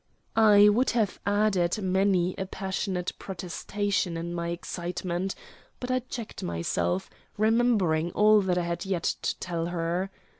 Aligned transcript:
I 0.35 0.67
would 0.67 0.89
have 0.97 1.19
added 1.27 1.77
many 1.79 2.33
a 2.35 2.47
passionate 2.47 3.11
protestation 3.19 4.17
in 4.17 4.33
my 4.33 4.47
excitement, 4.49 5.35
but 5.79 5.91
I 5.91 5.99
checked 5.99 6.41
myself, 6.41 7.07
remembering 7.37 8.09
all 8.13 8.49
I 8.49 8.63
had 8.63 8.83
yet 8.83 9.03
to 9.03 9.37
tell 9.37 9.67
her. 9.67 10.09